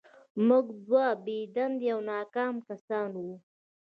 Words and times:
موږ 0.47 0.65
دوه 0.87 1.05
بې 1.23 1.39
دندې 1.55 1.87
او 1.93 1.99
ناکام 2.11 2.55
کسان 2.69 3.11
وو 3.23 3.35